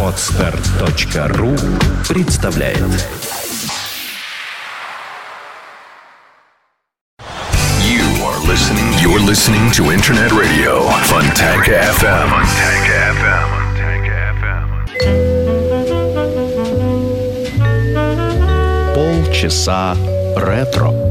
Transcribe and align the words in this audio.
Отстар.ру 0.00 1.56
представляет 2.08 2.78
You 7.80 8.04
are 8.22 8.38
listening. 8.46 8.92
You're 9.02 9.18
listening 9.18 9.72
to 9.72 9.90
Internet 9.90 10.30
Radio 10.30 10.88
Fontanka 11.08 11.72
FM. 11.98 12.30
Fontanka 12.30 13.10
FM. 13.18 13.64
полчаса 18.94 19.96
ретро. 20.36 21.03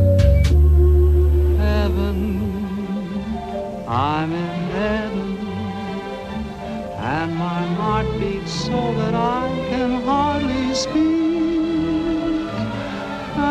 Speak. 10.84 12.50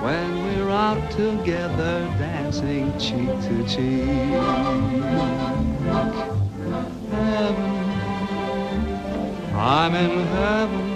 when 0.05 0.29
we're 0.43 0.69
out 0.69 1.11
together 1.11 1.95
dancing 2.19 2.91
cheek 2.99 3.31
to 3.47 3.55
cheek. 3.67 4.05
Heaven. 7.11 7.79
I'm 9.55 9.93
in 9.95 10.13
heaven, 10.27 10.87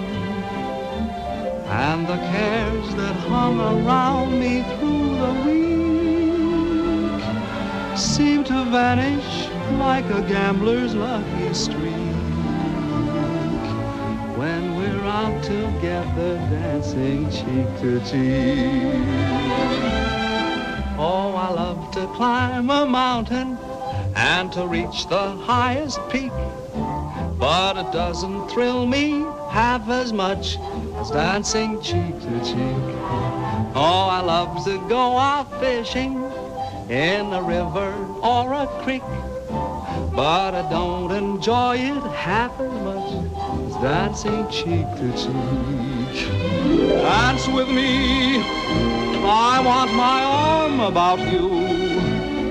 and 1.84 2.06
the 2.06 2.16
cares 2.16 2.94
that 2.94 3.16
hung 3.28 3.60
around 3.60 4.30
me 4.40 4.62
through 4.74 5.16
the 5.22 5.32
week 5.44 5.74
seem 7.98 8.42
to 8.44 8.64
vanish 8.64 9.48
like 9.78 10.04
a 10.06 10.22
gambler's 10.22 10.94
lucky 10.94 11.52
streak 11.54 12.14
when 14.36 14.76
we're 14.76 15.04
out 15.04 15.42
together 15.42 16.36
dancing 16.50 17.30
cheek 17.30 17.68
to 17.80 18.00
cheek. 18.00 19.04
Oh, 20.96 21.34
I 21.36 21.50
love 21.50 21.92
to 21.92 22.06
climb 22.14 22.70
a 22.70 22.86
mountain 22.86 23.58
and 24.14 24.52
to 24.52 24.66
reach 24.66 25.08
the 25.08 25.30
highest 25.36 25.98
peak. 26.08 26.32
But 27.38 27.76
it 27.76 27.92
doesn't 27.92 28.48
thrill 28.48 28.86
me 28.86 29.26
half 29.50 29.88
as 29.88 30.12
much 30.12 30.58
as 30.96 31.10
dancing 31.10 31.80
cheek 31.80 32.20
to 32.20 32.44
cheek. 32.44 32.84
Oh, 33.76 34.08
I 34.10 34.20
love 34.20 34.64
to 34.64 34.78
go 34.88 35.18
out 35.18 35.60
fishing 35.60 36.14
in 36.88 37.32
a 37.32 37.42
river 37.42 37.92
or 38.22 38.52
a 38.52 38.66
creek. 38.82 39.02
But 40.14 40.54
I 40.54 40.62
don't 40.70 41.10
enjoy 41.10 41.76
it 41.76 42.02
half 42.12 42.52
as 42.60 42.72
much 42.88 43.10
as 43.66 43.74
dancing 43.82 44.46
cheek 44.48 44.86
to 44.98 45.12
cheek. 45.22 46.30
Dance 46.88 47.48
with 47.48 47.68
me. 47.68 48.38
I 49.26 49.60
want 49.64 49.92
my 49.94 50.22
arm 50.22 50.80
about 50.80 51.18
you. 51.32 51.48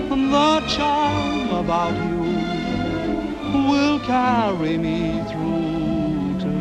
The 0.09 0.61
charm 0.67 1.51
about 1.51 1.93
you 2.09 2.23
will 3.69 3.99
carry 3.99 4.77
me 4.77 5.23
through 5.29 6.39
to 6.43 6.51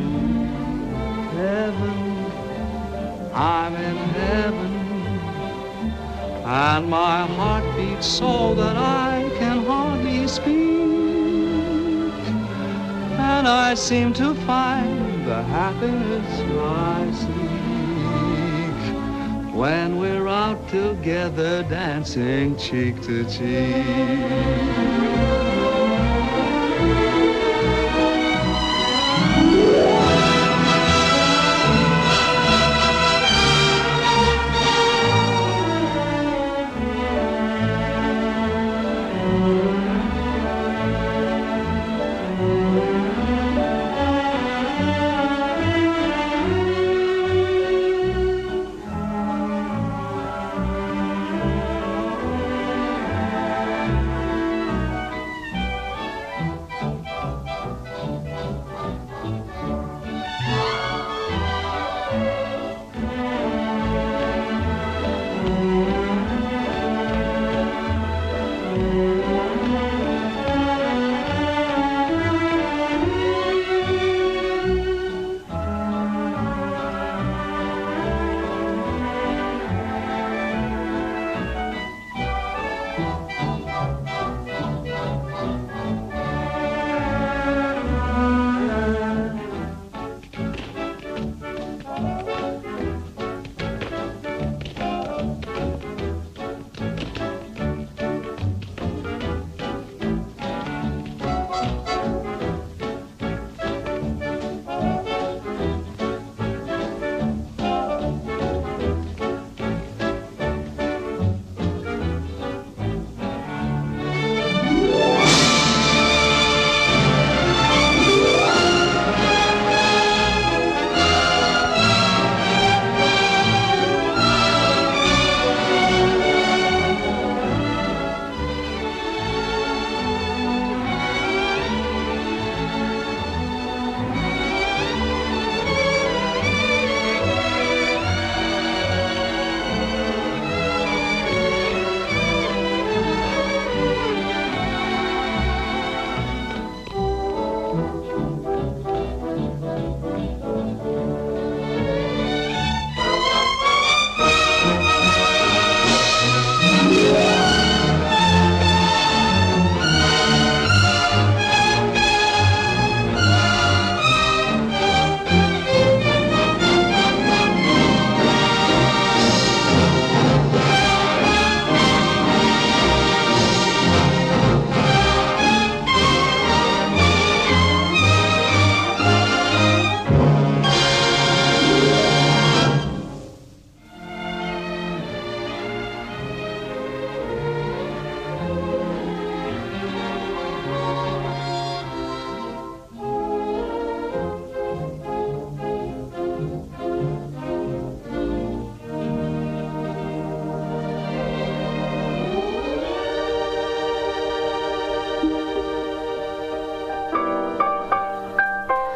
heaven. 1.35 1.99
I'm 3.35 3.75
in 3.75 3.97
heaven, 3.97 4.73
and 6.45 6.89
my 6.89 7.27
heart 7.27 7.65
beats 7.77 8.07
so 8.07 8.55
that 8.55 8.77
I 8.77 9.02
And 13.43 13.49
I 13.49 13.75
seem 13.75 14.13
to 14.13 14.35
find 14.47 15.27
the 15.27 15.43
happiness 15.43 16.41
I 16.61 17.11
seek 17.11 17.33
when 19.53 19.99
we're 19.99 20.29
out 20.29 20.69
together 20.69 21.65
dancing 21.65 22.57
cheek 22.57 23.03
to 23.03 23.25
cheek. 23.25 23.85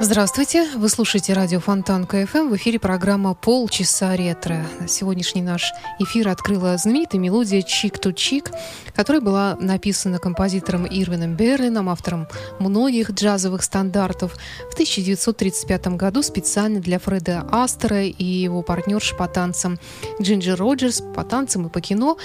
Здравствуйте, 0.08 0.69
вы 0.76 0.88
слушаете 0.88 1.32
радио 1.32 1.58
Фонтан 1.58 2.06
КФМ. 2.06 2.49
В 2.49 2.55
эфире 2.55 2.79
программа 2.79 3.35
«Полчаса 3.35 4.14
ретро». 4.14 4.64
Сегодняшний 4.87 5.43
наш 5.43 5.73
эфир 5.99 6.29
открыла 6.29 6.76
знаменитая 6.76 7.20
мелодия 7.20 7.61
«Чик-ту-чик», 7.61 8.53
которая 8.94 9.20
была 9.20 9.56
написана 9.56 10.20
композитором 10.20 10.87
Ирвином 10.87 11.35
Берлином, 11.35 11.88
автором 11.88 12.29
многих 12.61 13.11
джазовых 13.11 13.64
стандартов, 13.64 14.35
в 14.70 14.75
1935 14.75 15.88
году 15.97 16.23
специально 16.23 16.79
для 16.79 17.00
Фреда 17.00 17.44
Астера 17.50 18.05
и 18.05 18.25
его 18.25 18.62
партнерши 18.62 19.17
по 19.17 19.26
танцам 19.26 19.76
Джинджер 20.23 20.56
Роджерс, 20.56 21.03
по 21.17 21.25
танцам 21.25 21.67
и 21.67 21.69
по 21.69 21.81
кино. 21.81 22.17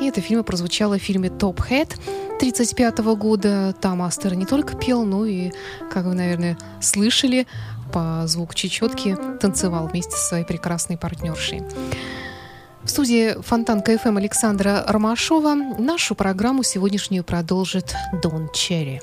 И 0.00 0.08
это 0.08 0.20
фильм 0.20 0.42
прозвучало 0.42 0.98
в 0.98 1.02
фильме 1.02 1.30
«Топ 1.30 1.60
Хэт» 1.60 1.94
1935 2.38 2.98
года. 3.16 3.74
Там 3.80 4.00
Астер 4.00 4.34
не 4.34 4.46
только 4.46 4.76
пел, 4.76 5.04
но 5.04 5.26
и, 5.26 5.50
как 5.90 6.04
вы, 6.04 6.14
наверное, 6.14 6.56
слышали, 6.80 7.46
по 7.92 8.22
звуку 8.26 8.54
чечетки 8.54 9.16
танцевал 9.40 9.88
вместе 9.88 10.12
со 10.12 10.28
своей 10.28 10.44
прекрасной 10.44 10.96
партнершей. 10.96 11.62
В 12.84 12.90
студии 12.90 13.40
Фонтан 13.42 13.82
КФМ 13.82 14.16
Александра 14.18 14.84
Ромашова 14.86 15.54
нашу 15.54 16.14
программу 16.14 16.62
сегодняшнюю 16.62 17.24
продолжит 17.24 17.94
Дон 18.22 18.50
Черри. 18.54 19.00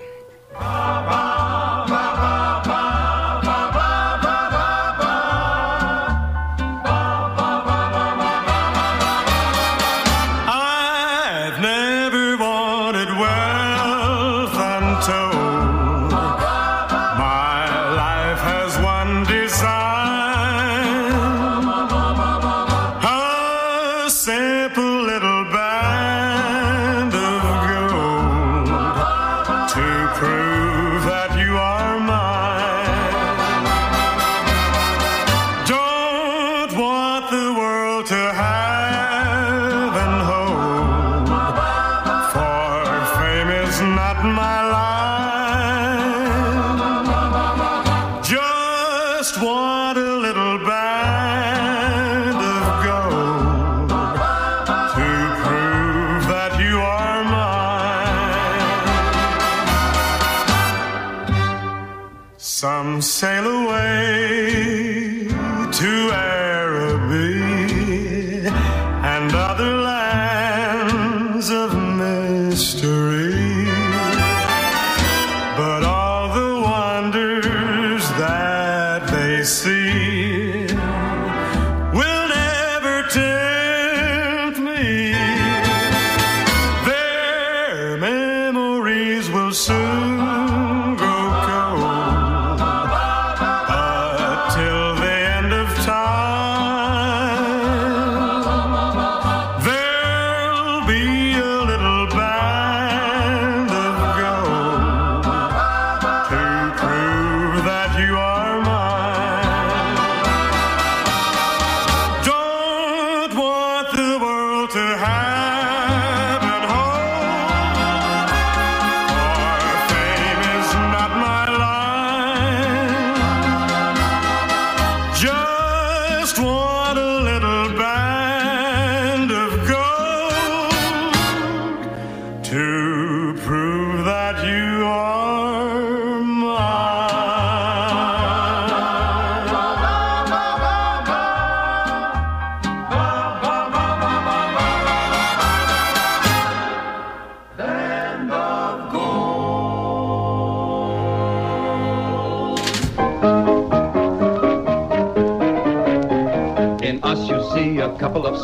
to 38.06 38.14
have. 38.14 38.55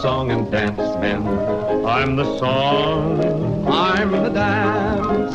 Song 0.01 0.31
and 0.31 0.49
dance 0.51 0.77
men. 0.99 1.25
I'm 1.85 2.15
the 2.15 2.25
song, 2.39 3.67
I'm 3.67 4.11
the 4.11 4.29
dance. 4.29 5.33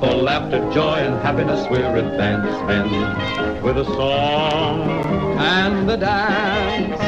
For 0.00 0.14
laughter, 0.14 0.60
joy, 0.72 0.96
and 0.96 1.22
happiness, 1.22 1.66
we're 1.70 1.96
advance 1.96 2.54
men. 2.68 3.62
With 3.62 3.78
a 3.78 3.84
song 3.84 4.82
and 5.38 5.88
the 5.88 5.96
dance. 5.96 7.00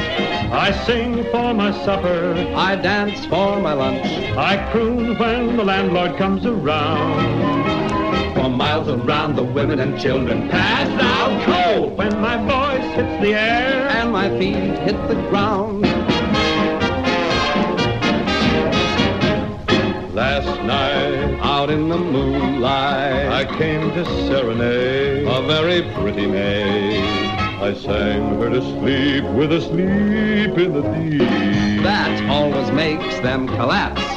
I 0.52 0.72
sing 0.86 1.22
for 1.30 1.52
my 1.52 1.70
supper, 1.84 2.34
I 2.56 2.76
dance 2.76 3.26
for 3.26 3.60
my 3.60 3.74
lunch. 3.74 4.06
I 4.36 4.70
croon 4.72 5.18
when 5.18 5.58
the 5.58 5.64
landlord 5.64 6.16
comes 6.16 6.46
around. 6.46 7.65
Miles 8.56 8.88
around, 8.88 9.36
the 9.36 9.44
women 9.44 9.80
and 9.80 10.00
children 10.00 10.48
pass 10.48 10.88
out 11.02 11.44
cold 11.44 11.98
when 11.98 12.18
my 12.22 12.38
voice 12.38 12.90
hits 12.94 13.22
the 13.22 13.34
air 13.34 13.86
and 13.88 14.10
my 14.10 14.30
feet 14.38 14.78
hit 14.78 14.96
the 15.08 15.14
ground. 15.28 15.82
Last 20.14 20.46
night, 20.62 21.38
out 21.42 21.68
in 21.68 21.90
the 21.90 21.98
moonlight, 21.98 23.28
I 23.28 23.44
came 23.58 23.90
to 23.90 24.04
serenade 24.26 25.26
a 25.26 25.42
very 25.46 25.82
pretty 25.92 26.26
maid. 26.26 27.04
I 27.60 27.74
sang 27.74 28.40
her 28.40 28.48
to 28.48 28.62
sleep 28.62 29.24
with 29.34 29.52
a 29.52 29.60
sleep 29.60 30.56
in 30.56 30.72
the 30.72 30.80
deep. 30.80 31.82
That 31.82 32.30
always 32.30 32.70
makes 32.72 33.20
them 33.20 33.48
collapse. 33.48 34.15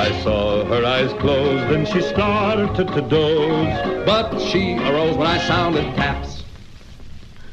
I 0.00 0.22
saw 0.22 0.64
her 0.64 0.82
eyes 0.82 1.12
close, 1.20 1.60
then 1.68 1.84
she 1.84 2.00
started 2.00 2.74
to, 2.74 2.84
doze. 3.02 4.06
But 4.06 4.38
she 4.38 4.78
arose 4.78 5.14
when 5.14 5.26
I 5.26 5.38
sounded 5.46 5.84
taps 5.94 6.42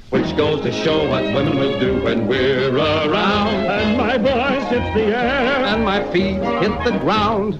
which 0.09 0.37
goes 0.37 0.61
to 0.61 0.71
show 0.71 1.09
what 1.09 1.23
women 1.23 1.57
will 1.57 1.77
do 1.79 2.01
when 2.01 2.27
we're 2.27 2.73
around. 2.73 3.53
And 3.65 3.97
my 3.97 4.17
voice 4.17 4.69
hits 4.69 4.93
the 4.95 5.07
air, 5.07 5.65
and 5.65 5.83
my 5.83 6.01
feet 6.13 6.39
hit 6.61 6.83
the 6.85 6.97
ground. 6.99 7.57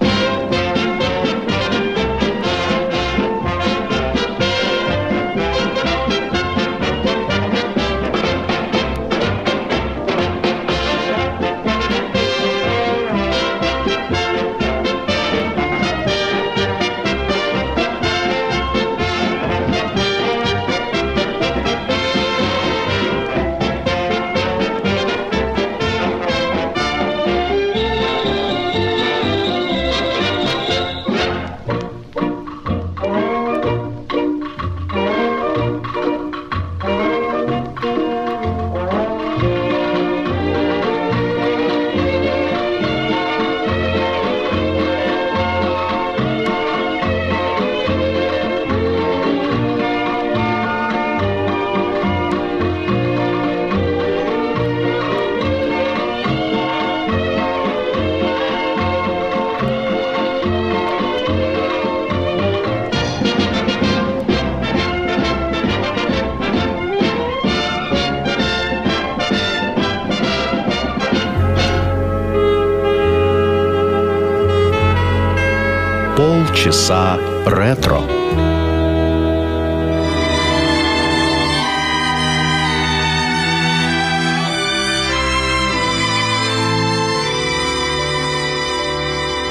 ретро. 77.47 77.99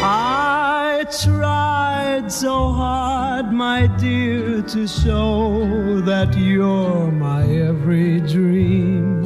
I 0.05 1.05
tried 1.23 2.31
so 2.33 2.73
hard, 2.73 3.53
my 3.53 3.87
dear, 3.99 4.63
to 4.63 4.87
show 4.87 6.01
that 6.03 6.37
you're 6.37 7.11
my 7.13 7.45
every 7.45 8.21
dream. 8.21 9.23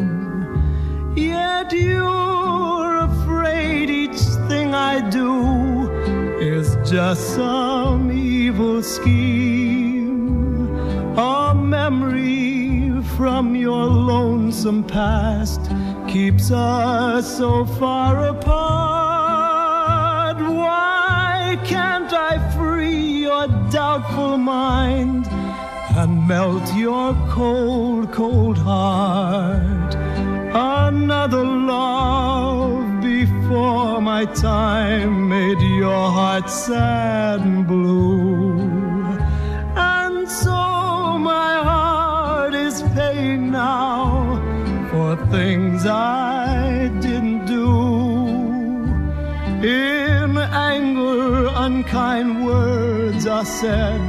Yet 1.17 1.73
you're 1.73 2.99
afraid 2.99 3.89
each 3.91 4.21
thing 4.49 4.75
I 4.75 5.01
do 5.09 5.31
is 5.33 5.40
just 6.92 7.36
some 7.36 8.12
evil 8.12 8.84
scheme. 8.84 10.68
A 11.18 11.56
memory 11.56 13.02
from 13.16 13.56
your 13.56 13.86
lonesome 13.86 14.84
past 14.84 15.62
keeps 16.10 16.52
us 16.52 17.38
so 17.38 17.66
far 17.66 18.28
apart. 18.28 19.56
Why 20.38 21.58
can't 21.64 22.12
I 22.12 22.38
free 22.58 23.22
your 23.22 23.48
doubtful 23.72 24.36
mind 24.38 25.30
and 25.96 26.28
melt 26.28 26.74
your 26.76 27.14
cold, 27.30 28.12
cold 28.12 28.58
heart? 28.58 29.96
Another 30.54 31.46
love 31.46 32.91
before 33.52 34.00
my 34.00 34.24
time 34.24 35.28
made 35.28 35.60
your 35.60 36.10
heart 36.18 36.50
sad 36.50 37.42
and 37.42 37.68
blue. 37.68 38.62
And 39.76 40.30
so 40.30 41.18
my 41.20 41.56
heart 41.70 42.54
is 42.54 42.82
paying 42.96 43.52
now 43.52 44.40
for 44.90 45.18
things 45.28 45.86
I 45.86 46.88
didn't 47.02 47.46
do. 47.46 47.68
In 49.68 50.38
anger, 50.38 51.52
unkind 51.54 52.46
words 52.46 53.26
are 53.28 53.44
said 53.44 54.02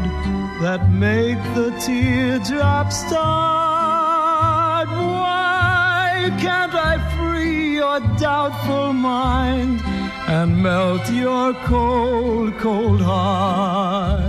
that 0.63 0.89
make 0.93 1.43
the 1.57 1.71
teardrops 1.85 2.97
start. 3.07 4.89
Why 4.89 6.31
can't 6.39 6.75
I 6.75 7.12
your 7.93 8.17
doubtful 8.17 8.93
mind 8.95 9.83
and 10.27 10.63
melt 10.63 11.11
your 11.13 11.53
cold, 11.65 12.57
cold 12.59 13.03
heart? 13.03 14.23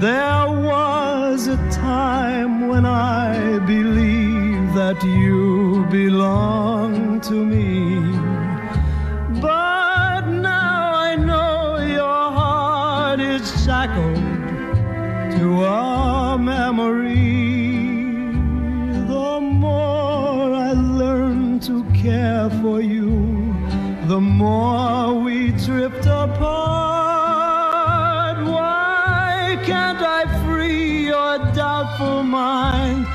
There 0.00 0.29
doubtful 31.38 32.22
mind 32.22 33.06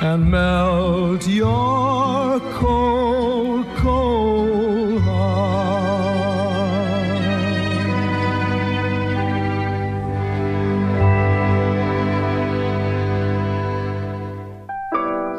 and 0.00 0.30
melt 0.30 1.26
your 1.26 2.40
cold, 2.58 3.66
cold 3.76 5.00
heart? 5.02 5.68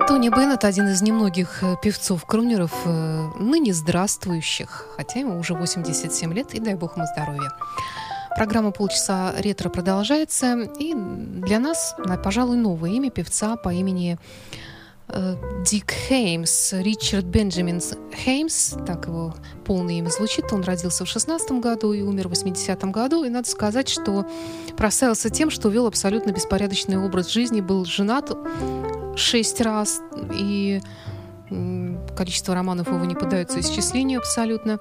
Тони 0.08 0.30
Беннет 0.30 0.66
один 0.66 0.88
из 0.88 1.02
немногих 1.02 1.64
э, 1.64 1.76
певцов-крунеров, 1.82 2.72
э, 2.86 3.30
ныне 3.40 3.74
здравствующих, 3.74 4.88
хотя 4.98 5.20
ему 5.20 5.40
уже 5.40 5.54
87 5.54 6.34
лет, 6.34 6.54
и 6.56 6.60
дай 6.60 6.76
бог 6.76 6.98
ему 6.98 7.06
здоровья. 7.06 7.52
Программа 8.39 8.72
«Полчаса 8.72 9.34
ретро» 9.38 9.67
продолжается, 9.67 10.62
и 10.79 10.93
для 10.96 11.60
нас, 11.60 11.93
на- 11.98 12.15
пожалуй, 12.15 12.55
новое 12.55 12.91
имя 12.91 13.10
певца 13.12 13.58
по 13.58 13.67
имени 13.67 14.17
э, 15.10 15.36
Дик 15.65 15.91
Хеймс, 15.91 16.72
Ричард 16.72 17.25
Бенджамин 17.25 17.81
Хеймс, 18.15 18.75
так 18.88 19.08
его 19.08 19.36
полное 19.65 19.96
имя 19.96 20.08
звучит. 20.08 20.53
Он 20.53 20.63
родился 20.63 21.03
в 21.03 21.10
16 21.10 21.51
году 21.60 21.91
и 21.91 22.01
умер 22.01 22.27
в 22.27 22.29
80 22.29 22.81
году. 22.86 23.25
И 23.25 23.29
надо 23.29 23.50
сказать, 23.50 23.89
что 23.89 24.25
прославился 24.77 25.29
тем, 25.29 25.50
что 25.50 25.67
вел 25.67 25.86
абсолютно 25.86 26.31
беспорядочный 26.31 26.98
образ 26.98 27.27
жизни, 27.27 27.60
был 27.60 27.84
женат 27.84 28.31
шесть 29.17 29.60
раз, 29.60 30.00
и 30.34 30.81
количество 32.15 32.55
романов 32.55 32.88
его 32.88 33.03
не 33.03 33.15
поддается 33.15 33.60
исчислению 33.60 34.19
абсолютно. 34.19 34.79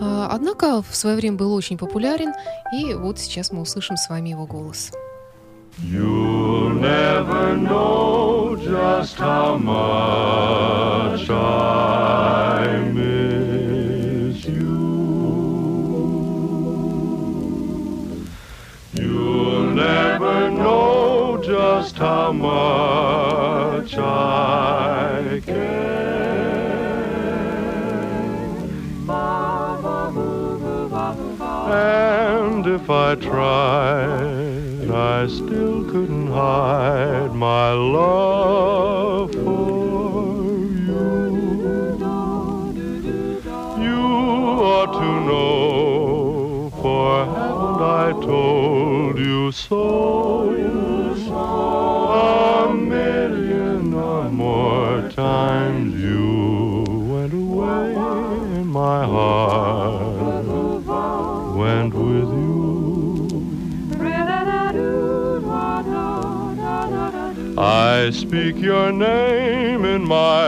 А, 0.00 0.28
Однако 0.30 0.82
в 0.82 0.94
свое 0.96 1.16
время 1.16 1.36
был 1.36 1.52
очень 1.54 1.78
популярен, 1.78 2.32
и 2.72 2.94
вот 2.94 3.18
сейчас 3.18 3.52
мы 3.52 3.60
услышим 3.62 3.96
с 3.96 4.08
вами 4.08 4.30
его 4.30 4.46
голос. 4.46 4.90
You'll 5.82 6.70
never 6.74 7.56
know 7.56 8.56
just 8.56 9.16
how 9.16 9.56
much 9.58 11.28
I 11.28 12.78
miss 12.92 14.44
you. 14.44 14.84
You'll 18.94 19.74
never 19.74 20.50
know 20.50 21.40
just 21.44 21.96
how 21.98 22.30
much 22.32 23.98
I 23.98 25.33
if 32.84 32.90
I 32.90 33.14
tried, 33.14 34.90
I 34.90 35.26
still 35.26 35.84
couldn't 35.90 36.26
hide 36.26 37.32
my 37.32 37.72
love 37.72 39.32
for 39.32 39.38
you. 40.68 40.98
You 43.82 44.02
ought 44.68 44.92
to 45.00 45.10
know, 45.28 46.70
for 46.82 47.24
haven't 47.24 47.80
I 47.80 48.12
told 48.20 49.18
you 49.18 49.50
so? 49.50 50.50
A 52.12 52.74
million 52.74 53.94
or 53.94 54.30
more 54.30 55.08
times 55.08 55.94
you 56.02 56.84
went 57.08 57.32
away 57.32 57.94
and 57.94 58.66
my 58.68 59.06
heart 59.06 60.34
went 61.56 61.94
with 61.94 62.28
you. 62.28 62.73
I 67.64 68.10
speak 68.10 68.56
your 68.58 68.92
name 68.92 69.86
in 69.86 70.06
my 70.06 70.46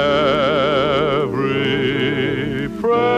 every 1.22 2.68
prayer. 2.78 3.16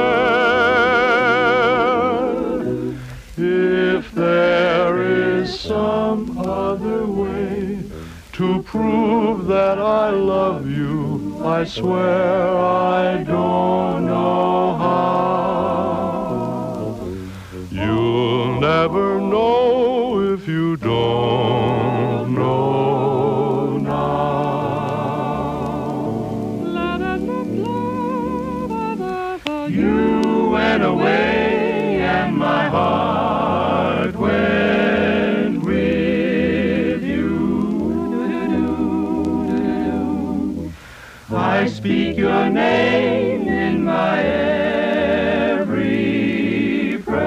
If 3.37 4.13
there 4.13 5.03
is 5.03 5.59
some 5.59 6.39
other 6.39 7.07
way 7.07 7.83
to 8.35 8.63
prove 8.63 9.49
that 9.49 9.81
I 9.81 10.11
love 10.11 10.71
you, 10.71 11.43
I 11.45 11.65
swear 11.65 12.57
I 12.57 13.25
don't 13.25 14.07
know 14.07 14.77
how. 14.77 15.48
speak 41.79 42.17
your 42.17 42.51
name 42.51 43.47
in 43.47 43.85
my 43.85 44.21
every 45.61 47.01
prayer. 47.07 47.23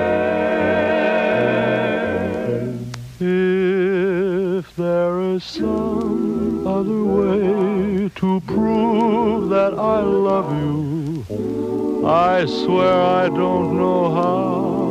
If 3.17 4.75
there 4.75 5.22
is 5.22 5.43
some 5.46 6.67
other 6.67 7.03
way 7.05 8.10
to 8.13 8.41
prove 8.41 9.48
that 9.51 9.74
I 9.79 10.01
love 10.01 10.51
you, 10.63 12.05
I 12.05 12.46
swear 12.46 13.01
I 13.24 13.29
don't 13.29 13.77
know 13.77 14.13
how. 14.20 14.81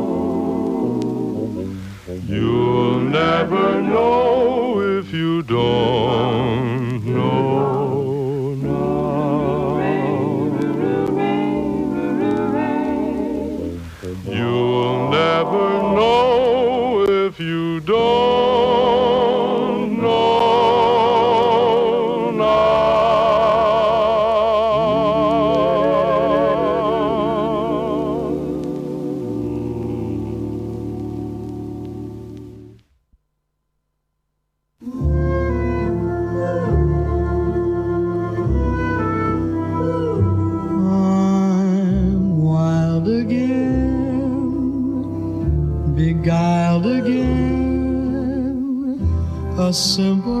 You'll 2.25 3.01
never 3.01 3.79
know 3.79 4.81
if 4.97 5.13
you 5.13 5.43
don't 5.43 7.05
know. 7.05 7.80
simple 49.73 50.40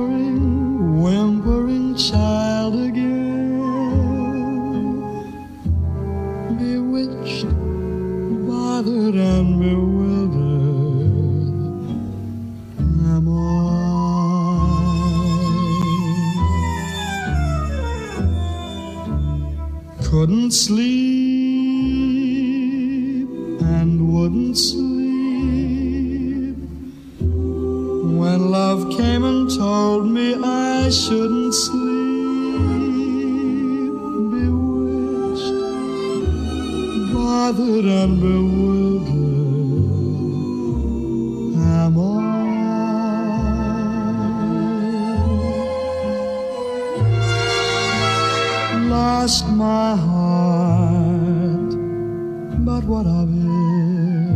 lost 49.21 49.45
my 49.49 49.95
heart, 50.07 51.71
but 52.65 52.83
what 52.91 53.05
of 53.05 53.29
it? 53.29 54.33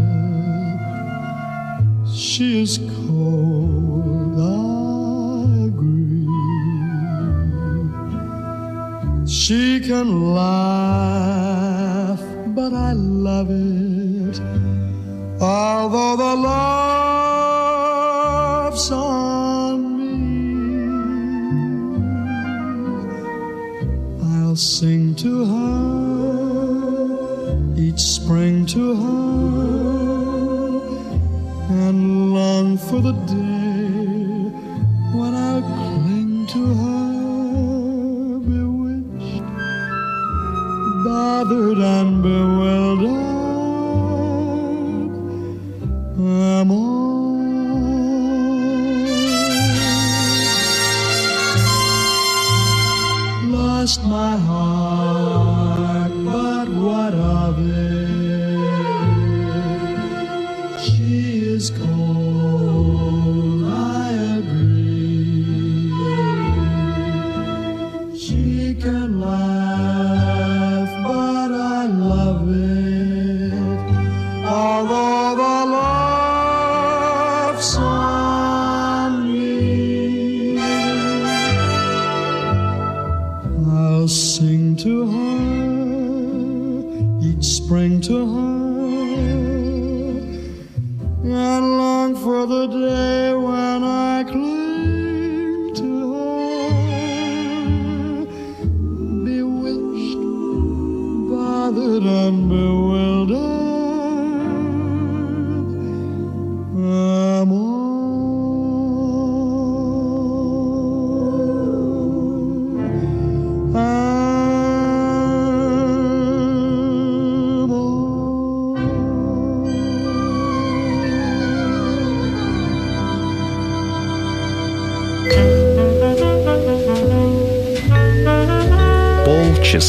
She 2.15 2.61
is 2.61 2.77
cold, 3.07 4.37
I 4.37 4.45
agree. 5.69 6.27
She 9.27 9.79
can 9.79 10.07
laugh, 10.35 12.21
but 12.57 12.71
I 12.73 12.91
love 12.93 13.49
it. 13.49 14.39
Although 15.41 16.15
the. 16.17 16.24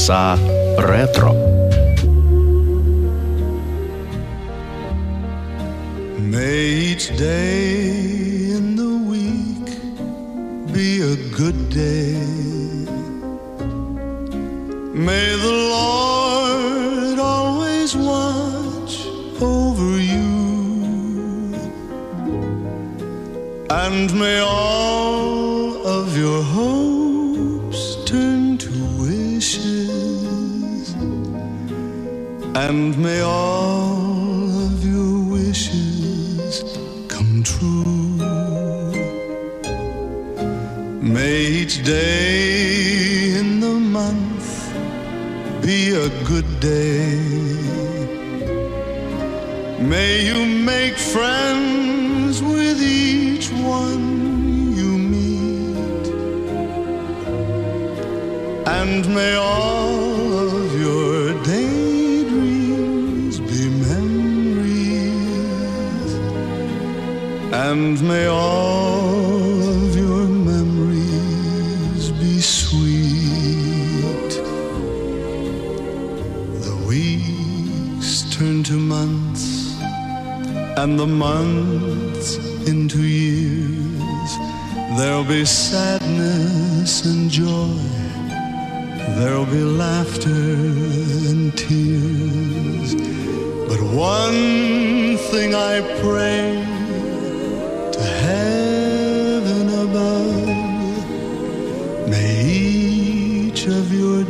голоса 0.07 0.39
ретро. 0.79 1.46
True. 37.59 38.19
May 41.01 41.47
each 41.61 41.85
day 41.85 43.39
in 43.41 43.61
the 43.61 43.77
month 43.99 44.49
be 45.63 45.79
a 46.07 46.09
good 46.31 46.49
day. 46.61 47.19
May 49.81 50.27
you 50.31 50.41
make 50.47 50.97
friends 50.97 52.43
with 52.43 52.79
each 52.83 53.49
one 53.51 54.07
you 54.79 54.91
meet. 55.13 56.07
And 58.67 59.03
may 59.15 59.35
all 59.37 59.76
And 67.99 68.09
may 68.09 68.27
all 68.27 69.63
of 69.63 69.97
your 69.97 70.27
memories 70.27 72.11
be 72.11 72.41
sweet. 72.43 74.33
The 76.67 76.77
weeks 76.87 78.37
turn 78.37 78.63
to 78.65 78.75
months, 78.75 79.81
and 80.77 80.99
the 81.01 81.07
months 81.07 82.37
into 82.69 83.01
years. 83.01 84.31
There'll 84.99 85.25
be 85.25 85.47
sadness 85.47 87.07
and 87.07 87.31
joy. 87.31 87.81
There'll 89.17 89.47
be 89.47 89.63
laughter 89.63 90.29
and 91.31 91.57
tears. 91.57 92.95
But 93.71 93.81
one 93.81 95.17
thing 95.31 95.55
I 95.55 95.81
pray 96.03 96.76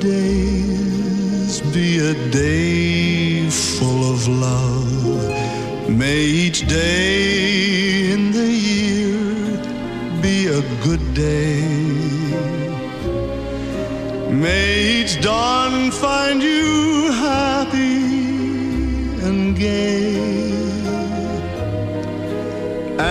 days 0.07 1.61
be 1.75 1.89
a 1.99 2.15
day 2.31 3.51
full 3.51 4.03
of 4.15 4.21
love. 4.29 5.89
May 6.03 6.21
each 6.45 6.61
day 6.67 8.13
in 8.15 8.23
the 8.39 8.51
year 8.71 9.19
be 10.25 10.37
a 10.61 10.63
good 10.87 11.05
day. 11.15 11.63
May 14.45 14.67
each 14.99 15.15
dawn 15.29 15.91
find 15.91 16.39
you 16.43 16.67
happy 17.29 17.99
and 19.29 19.57
gay. 19.57 20.17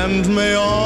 And 0.01 0.23
may 0.37 0.53
all 0.55 0.84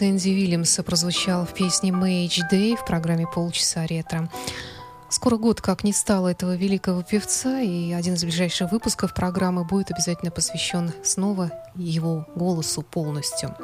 голос 0.00 0.02
Энди 0.02 0.28
Уильямса 0.28 0.82
прозвучал 0.82 1.44
в 1.44 1.54
песне 1.54 1.92
«Мэйдж 1.92 2.40
Дэй» 2.50 2.76
в 2.76 2.84
программе 2.84 3.26
«Полчаса 3.26 3.86
ретро». 3.86 4.28
Скоро 5.08 5.36
год, 5.36 5.60
как 5.60 5.84
не 5.84 5.92
стало 5.92 6.28
этого 6.28 6.56
великого 6.56 7.02
певца, 7.02 7.60
и 7.60 7.92
один 7.92 8.14
из 8.14 8.22
ближайших 8.22 8.72
выпусков 8.72 9.14
программы 9.14 9.64
будет 9.64 9.90
обязательно 9.90 10.30
посвящен 10.30 10.92
снова 11.02 11.50
его 11.74 12.26
голосу 12.34 12.82
полностью. 12.82 13.54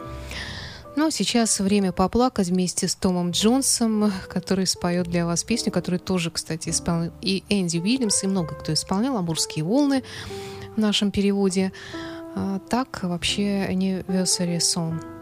Ну, 0.96 1.06
а 1.06 1.10
сейчас 1.10 1.60
время 1.60 1.92
поплакать 1.92 2.48
вместе 2.48 2.88
с 2.88 2.94
Томом 2.94 3.30
Джонсом, 3.30 4.12
который 4.28 4.66
споет 4.66 5.06
для 5.06 5.26
вас 5.26 5.44
песню, 5.44 5.72
которую 5.72 6.00
тоже, 6.00 6.30
кстати, 6.30 6.70
исполнил 6.70 7.12
и 7.22 7.44
Энди 7.48 7.78
Уильямс, 7.78 8.24
и 8.24 8.26
много 8.26 8.54
кто 8.54 8.72
исполнял, 8.72 9.16
«Амурские 9.16 9.64
волны» 9.64 10.02
в 10.76 10.80
нашем 10.80 11.10
переводе. 11.10 11.72
А, 12.34 12.58
так 12.68 13.02
вообще 13.02 13.66
anniversary 13.70 14.58
song. 14.58 15.15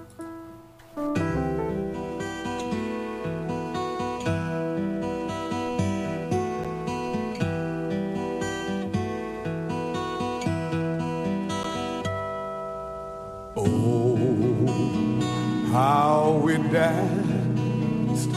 How 15.74 16.40
we 16.44 16.56
danced 16.70 18.30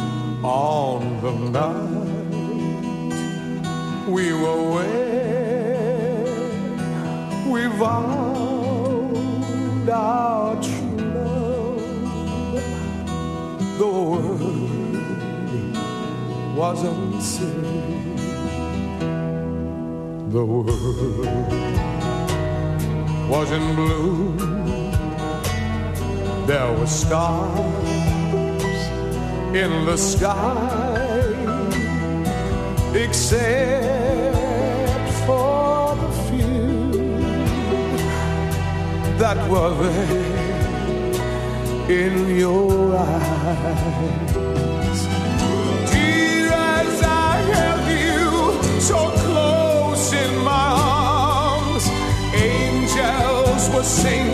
on 0.44 1.22
the 1.22 1.32
night 1.52 2.08
we 4.10 4.34
were 4.34 4.64
wed. 4.74 6.28
We 7.48 7.68
vowed 7.78 9.18
our 9.88 10.56
true 10.64 10.98
love. 11.14 12.58
The 13.78 13.88
word 14.10 14.58
wasn't 16.58 17.22
said. 17.22 18.18
The 20.32 20.44
world 20.44 21.26
was 23.30 23.52
in 23.52 23.76
blue 23.76 24.47
there 26.48 26.72
were 26.72 26.88
stars 26.88 27.60
in 29.54 29.86
the 29.86 29.98
sky, 29.98 31.26
except 32.96 34.38
for 35.26 35.96
the 36.02 36.12
few 36.28 36.92
that 39.18 39.38
were 39.50 39.74
there 39.84 40.38
in 41.90 42.38
your 42.38 42.96
eyes. 42.96 44.28
Dear, 45.92 46.48
as 46.54 47.04
I 47.04 47.42
held 47.52 47.88
you 48.06 48.30
so 48.80 49.00
close 49.26 50.14
in 50.14 50.32
my 50.46 50.70
arms, 50.80 51.86
angels 52.34 53.70
were 53.76 53.84
singing 53.84 54.27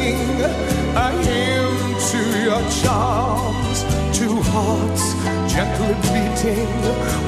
gently 5.63 5.95
beating 6.11 6.71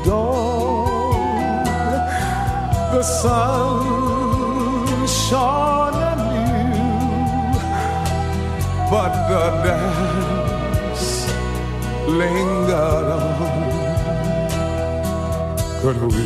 dawn. 0.04 1.16
The 2.94 3.04
sun 3.04 3.84
shone 5.08 5.75
but 8.96 9.14
the 9.32 9.46
dance 9.66 11.08
lingered 12.20 13.10
on. 13.22 13.64
Could 15.82 16.00
we 16.14 16.26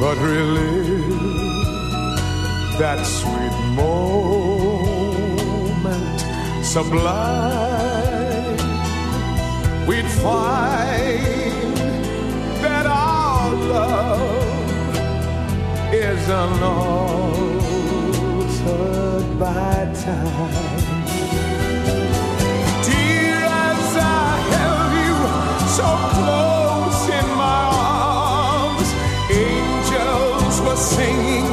but 0.00 0.16
relive 0.28 1.20
that 2.80 3.00
sweet 3.18 3.56
moment 3.82 4.58
sublime? 6.74 8.16
We'd 9.88 10.10
find 10.24 11.76
that 12.64 12.86
our 12.86 13.46
love 13.72 14.46
unaltered 16.40 17.35
by 19.38 19.92
time. 20.02 21.04
Dear, 22.88 23.36
as 23.68 23.96
I 23.96 24.28
held 24.52 24.92
you 25.04 25.16
so 25.78 25.88
close 26.16 27.02
in 27.18 27.28
my 27.36 27.62
arms, 28.00 28.88
angels 29.30 30.56
were 30.62 30.76
singing 30.76 31.48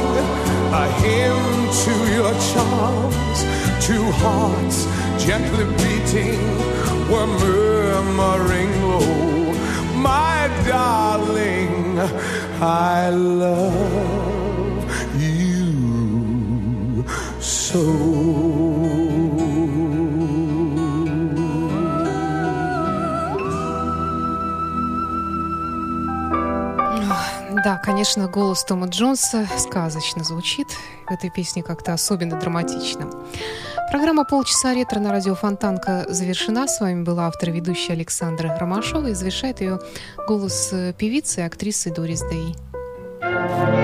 a 0.72 0.86
hymn 1.02 1.42
to 1.84 1.94
your 2.16 2.32
charms. 2.50 3.38
Two 3.86 4.06
hearts 4.22 4.86
gently 5.22 5.66
beating 5.76 6.40
were 7.10 7.26
murmuring 7.26 8.72
low, 8.82 9.00
oh, 9.02 9.92
my 9.94 10.48
darling, 10.66 11.98
I 12.60 13.10
love 13.10 14.33
Да, 17.74 17.80
конечно, 27.82 28.28
голос 28.28 28.62
Тома 28.62 28.86
Джонса 28.86 29.48
сказочно 29.58 30.22
звучит. 30.22 30.68
В 31.08 31.10
этой 31.10 31.30
песне 31.30 31.64
как-то 31.64 31.92
особенно 31.92 32.38
драматично. 32.38 33.10
Программа 33.90 34.24
«Полчаса 34.24 34.72
ретро» 34.72 35.00
на 35.00 35.10
радио 35.10 35.34
Фонтанка 35.34 36.06
завершена. 36.08 36.68
С 36.68 36.80
вами 36.80 37.02
была 37.02 37.26
автор 37.26 37.48
и 37.48 37.52
ведущая 37.52 37.94
Александра 37.94 38.56
Ромашова 38.56 39.08
и 39.08 39.14
завершает 39.14 39.60
ее 39.60 39.80
голос 40.28 40.68
э, 40.72 40.92
певицы 40.92 41.40
и 41.40 41.44
актрисы 41.44 41.92
Дорис 41.92 42.20
Дэй. 42.20 43.83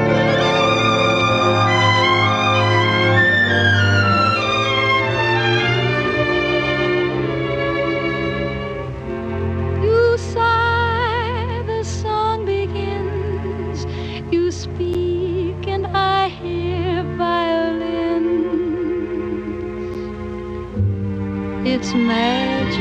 It's 21.91 21.99
magic. 21.99 22.79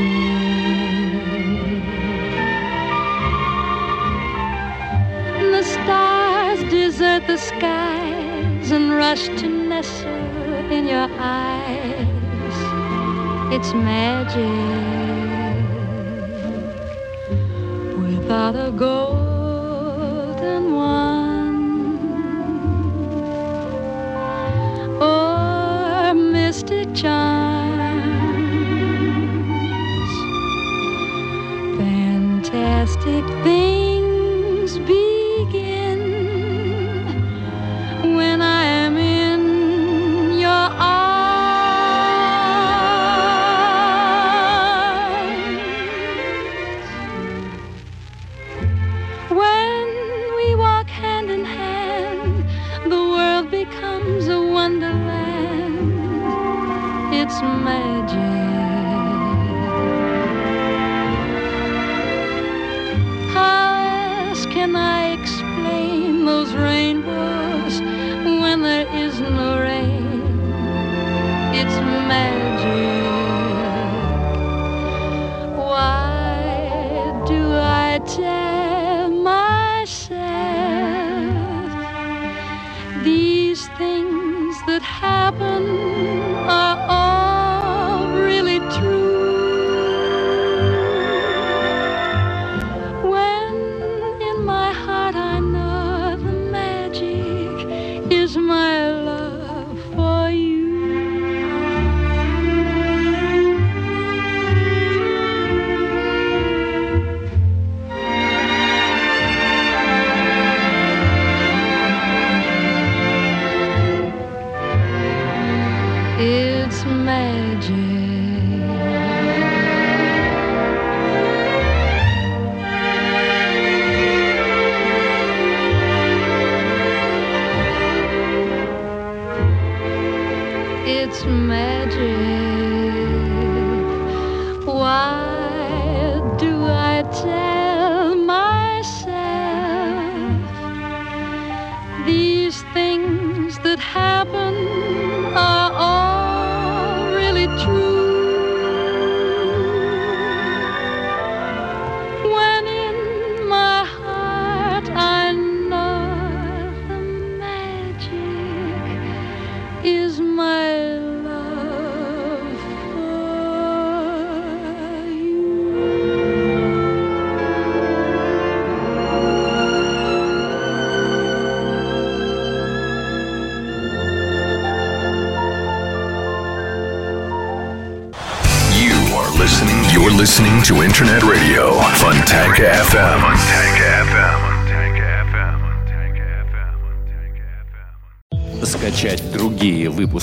The 5.50 5.64
stars 5.64 6.60
desert 6.70 7.26
the 7.26 7.36
skies 7.36 8.70
and 8.70 8.92
rush 8.92 9.26
to 9.26 9.48
nestle 9.48 10.70
in 10.70 10.86
your 10.86 11.08
eyes. 11.18 12.54
It's 13.52 13.74
magic 13.74 14.46
without 17.98 18.54
a 18.54 18.70
golden 18.70 20.72
one 20.72 21.09